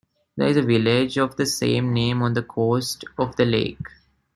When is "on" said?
2.23-2.33